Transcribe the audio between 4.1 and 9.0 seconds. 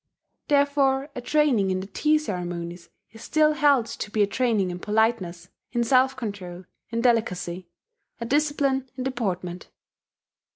a training in politeness, in self control, in delicacy, a discipline